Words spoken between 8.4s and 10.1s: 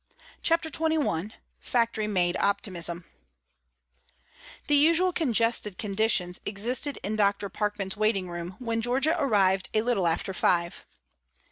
when Georgia arrived a little